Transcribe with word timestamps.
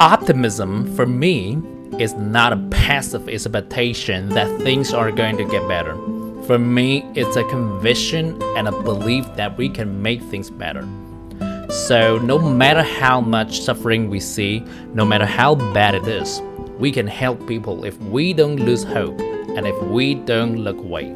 Optimism, 0.00 0.94
for 0.94 1.06
me, 1.06 1.60
is 1.98 2.14
not 2.14 2.52
a 2.52 2.68
passive 2.70 3.28
expectation 3.28 4.28
that 4.28 4.60
things 4.60 4.94
are 4.94 5.10
going 5.10 5.36
to 5.36 5.44
get 5.44 5.66
better. 5.66 5.96
For 6.44 6.56
me, 6.56 7.02
it's 7.16 7.34
a 7.34 7.42
conviction 7.48 8.40
and 8.56 8.68
a 8.68 8.82
belief 8.82 9.26
that 9.34 9.58
we 9.58 9.68
can 9.68 10.00
make 10.00 10.22
things 10.22 10.50
better. 10.50 10.86
So, 11.68 12.18
no 12.18 12.38
matter 12.38 12.84
how 12.84 13.20
much 13.20 13.60
suffering 13.60 14.08
we 14.08 14.20
see, 14.20 14.60
no 14.94 15.04
matter 15.04 15.26
how 15.26 15.56
bad 15.74 15.96
it 15.96 16.06
is, 16.06 16.40
we 16.78 16.92
can 16.92 17.08
help 17.08 17.44
people 17.48 17.84
if 17.84 17.98
we 18.02 18.32
don't 18.32 18.60
lose 18.60 18.84
hope 18.84 19.18
and 19.18 19.66
if 19.66 19.82
we 19.82 20.14
don't 20.14 20.58
look 20.58 20.78
away. 20.78 21.12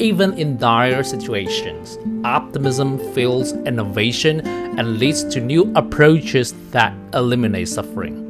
Even 0.00 0.34
in 0.34 0.56
dire 0.56 1.02
situations, 1.02 1.98
optimism 2.22 2.98
fuels 3.12 3.52
innovation 3.66 4.46
and 4.78 5.00
leads 5.00 5.24
to 5.24 5.40
new 5.40 5.72
approaches 5.74 6.54
that 6.70 6.94
eliminate 7.14 7.66
suffering. 7.66 8.24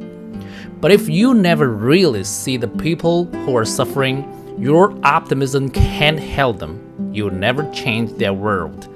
But 0.81 0.91
if 0.91 1.07
you 1.07 1.35
never 1.35 1.69
really 1.69 2.23
see 2.23 2.57
the 2.57 2.67
people 2.67 3.25
who 3.25 3.55
are 3.55 3.65
suffering, 3.65 4.25
your 4.57 4.97
optimism 5.05 5.69
can't 5.69 6.19
help 6.19 6.57
them. 6.57 7.11
You'll 7.13 7.29
never 7.29 7.69
change 7.71 8.13
their 8.13 8.33
world. 8.33 8.87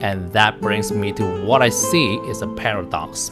And 0.00 0.32
that 0.32 0.58
brings 0.62 0.90
me 0.90 1.12
to 1.12 1.44
what 1.44 1.60
I 1.60 1.68
see 1.68 2.14
is 2.30 2.40
a 2.40 2.46
paradox. 2.46 3.30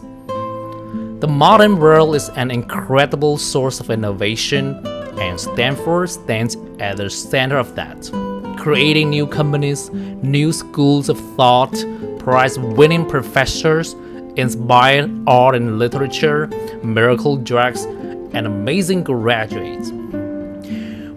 The 1.20 1.28
modern 1.28 1.78
world 1.78 2.14
is 2.16 2.28
an 2.30 2.51
incredible 2.51 3.38
source 3.38 3.80
of 3.80 3.88
innovation, 3.88 4.87
and 5.18 5.40
Stanford 5.40 6.10
stands 6.10 6.59
at 6.78 6.98
the 6.98 7.09
center 7.09 7.56
of 7.56 7.74
that. 7.76 8.29
Creating 8.59 9.10
new 9.10 9.27
companies, 9.27 9.90
new 9.90 10.52
schools 10.52 11.09
of 11.09 11.18
thought, 11.36 11.72
prize 12.18 12.59
winning 12.59 13.06
professors, 13.06 13.95
inspired 14.36 15.10
art 15.26 15.54
and 15.54 15.78
literature, 15.78 16.46
miracle 16.82 17.36
drugs, 17.36 17.84
and 18.32 18.46
amazing 18.46 19.02
graduates. 19.02 19.90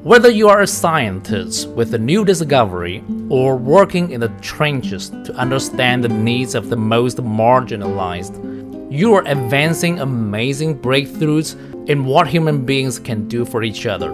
Whether 0.04 0.30
you 0.30 0.50
are 0.50 0.62
a 0.62 0.68
scientist 0.68 1.70
with 1.70 1.94
a 1.94 1.98
new 1.98 2.26
discovery 2.26 3.04
or 3.30 3.56
working 3.56 4.12
in 4.12 4.20
the 4.20 4.28
trenches 4.42 5.10
to 5.10 5.34
understand 5.36 6.04
the 6.04 6.10
needs 6.10 6.56
of 6.56 6.70
the 6.70 6.76
most 6.76 7.18
marginalized, 7.18 8.92
you 8.92 9.14
are 9.14 9.24
advancing 9.26 10.00
amazing 10.00 10.80
breakthroughs 10.80 11.56
in 11.90 12.06
what 12.06 12.28
human 12.28 12.66
beings 12.66 13.00
can 13.00 13.28
do 13.28 13.46
for 13.46 13.64
each 13.64 13.86
other. 13.86 14.12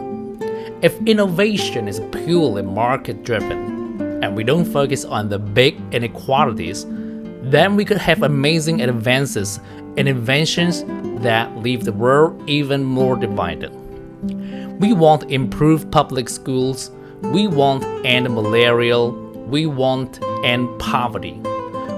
If 0.82 0.98
innovation 1.06 1.90
is 1.90 2.00
purely 2.12 2.62
market 2.62 3.26
driven 3.26 4.02
and 4.24 4.34
we 4.34 4.46
don't 4.46 4.64
focus 4.64 5.04
on 5.04 5.28
the 5.28 5.38
big 5.38 5.78
inequalities, 5.92 6.86
then 7.42 7.76
we 7.76 7.84
could 7.84 7.98
have 7.98 8.24
amazing 8.24 8.82
advances 8.82 9.60
in 9.98 10.08
inventions 10.08 10.86
that 11.22 11.54
leave 11.58 11.84
the 11.84 11.92
world 11.92 12.42
even 12.50 12.86
more 12.86 13.18
divided. 13.18 13.72
We 14.80 14.94
want 14.94 15.30
improved 15.30 15.92
public 15.92 16.30
schools, 16.30 16.92
we 17.24 17.48
want 17.48 17.84
end 18.06 18.34
malaria, 18.34 19.04
we 19.04 19.66
want 19.66 20.24
end 20.46 20.80
poverty. 20.80 21.34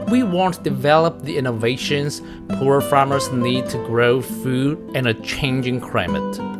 We 0.09 0.23
want 0.23 0.55
to 0.55 0.63
develop 0.63 1.21
the 1.21 1.37
innovations 1.37 2.23
poor 2.53 2.81
farmers 2.81 3.31
need 3.31 3.69
to 3.69 3.77
grow 3.85 4.23
food 4.23 4.79
in 4.95 5.05
a 5.05 5.13
changing 5.13 5.81
climate. 5.81 6.50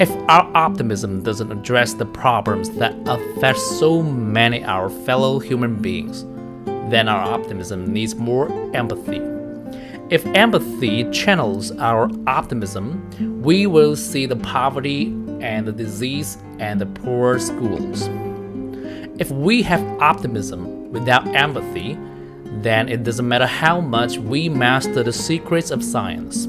If 0.00 0.10
our 0.30 0.50
optimism 0.56 1.22
doesn't 1.22 1.52
address 1.52 1.92
the 1.92 2.06
problems 2.06 2.70
that 2.70 2.94
affect 3.06 3.58
so 3.58 4.02
many 4.02 4.64
our 4.64 4.88
fellow 4.88 5.38
human 5.38 5.76
beings, 5.76 6.24
then 6.90 7.06
our 7.06 7.20
optimism 7.20 7.92
needs 7.92 8.14
more 8.14 8.50
empathy. 8.74 9.20
If 10.08 10.24
empathy 10.28 11.04
channels 11.10 11.70
our 11.72 12.08
optimism, 12.26 13.42
we 13.42 13.66
will 13.66 13.94
see 13.94 14.24
the 14.24 14.36
poverty 14.36 15.08
and 15.42 15.68
the 15.68 15.72
disease 15.72 16.38
and 16.58 16.80
the 16.80 16.86
poor 16.86 17.38
schools. 17.38 18.08
If 19.20 19.30
we 19.30 19.60
have 19.64 19.82
optimism 20.00 20.90
without 20.92 21.28
empathy, 21.36 21.98
then 22.62 22.88
it 22.88 23.04
doesn't 23.04 23.28
matter 23.28 23.46
how 23.46 23.82
much 23.82 24.16
we 24.16 24.48
master 24.48 25.02
the 25.02 25.12
secrets 25.12 25.70
of 25.70 25.84
science. 25.84 26.46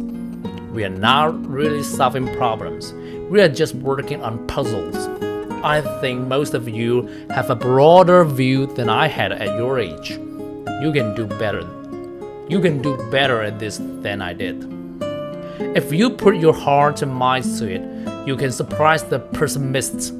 We 0.71 0.85
are 0.85 0.89
not 0.89 1.45
really 1.45 1.83
solving 1.83 2.33
problems, 2.37 2.93
we 3.31 3.41
are 3.41 3.49
just 3.49 3.73
working 3.73 4.21
on 4.21 4.45
puzzles. 4.45 4.95
I 5.63 5.81
think 6.01 6.27
most 6.27 6.53
of 6.53 6.69
you 6.69 7.07
have 7.31 7.49
a 7.49 7.55
broader 7.55 8.23
view 8.25 8.67
than 8.67 8.89
I 8.89 9.07
had 9.07 9.31
at 9.31 9.57
your 9.57 9.79
age. 9.79 10.11
You 10.81 10.91
can 10.93 11.15
do 11.15 11.25
better 11.25 11.65
you 12.51 12.59
can 12.59 12.81
do 12.81 12.97
better 13.09 13.41
at 13.41 13.59
this 13.59 13.79
than 14.01 14.21
I 14.21 14.33
did. 14.33 14.67
If 15.73 15.93
you 15.93 16.09
put 16.09 16.35
your 16.35 16.53
heart 16.53 17.01
and 17.01 17.13
mind 17.13 17.45
to 17.59 17.65
it, 17.65 18.27
you 18.27 18.35
can 18.35 18.51
surprise 18.51 19.05
the 19.05 19.19
pessimists. 19.19 20.11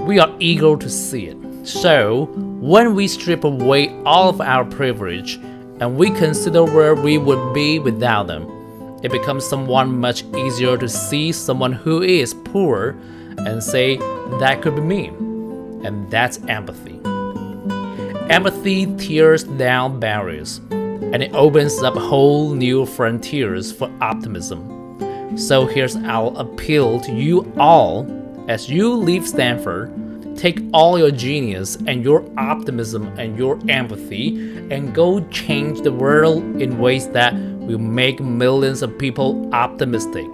We 0.00 0.18
are 0.18 0.34
eager 0.38 0.78
to 0.78 0.88
see 0.88 1.26
it. 1.26 1.36
So, 1.66 2.24
when 2.62 2.94
we 2.94 3.06
strip 3.06 3.44
away 3.44 3.94
all 4.06 4.30
of 4.30 4.40
our 4.40 4.64
privilege 4.64 5.34
and 5.80 5.98
we 5.98 6.08
consider 6.08 6.64
where 6.64 6.94
we 6.94 7.18
would 7.18 7.52
be 7.52 7.78
without 7.78 8.28
them, 8.28 8.46
it 9.04 9.12
becomes 9.12 9.44
someone 9.44 10.00
much 10.00 10.24
easier 10.34 10.78
to 10.78 10.88
see 10.88 11.30
someone 11.30 11.72
who 11.72 12.02
is 12.02 12.32
poor 12.32 12.96
and 13.36 13.62
say, 13.62 13.98
that 14.40 14.60
could 14.62 14.76
be 14.76 14.80
me. 14.80 15.08
And 15.86 16.10
that's 16.10 16.38
empathy. 16.48 16.98
Empathy 18.30 18.86
tears 18.96 19.44
down 19.44 20.00
barriers 20.00 20.62
and 20.70 21.22
it 21.22 21.34
opens 21.34 21.82
up 21.82 21.94
whole 21.94 22.54
new 22.54 22.86
frontiers 22.86 23.70
for 23.70 23.92
optimism. 24.00 25.36
So 25.36 25.66
here's 25.66 25.96
our 25.96 26.32
appeal 26.36 26.98
to 27.00 27.12
you 27.12 27.52
all 27.58 28.06
as 28.48 28.70
you 28.70 28.94
leave 28.94 29.28
Stanford. 29.28 29.92
Take 30.34 30.60
all 30.72 30.98
your 30.98 31.10
genius 31.10 31.76
and 31.86 32.02
your 32.02 32.24
optimism 32.38 33.06
and 33.18 33.36
your 33.38 33.58
empathy 33.68 34.28
and 34.70 34.94
go 34.94 35.20
change 35.28 35.82
the 35.82 35.92
world 35.92 36.42
in 36.60 36.78
ways 36.78 37.08
that 37.10 37.34
will 37.66 37.78
make 37.78 38.20
millions 38.20 38.82
of 38.82 38.96
people 38.98 39.48
optimistic. 39.54 40.26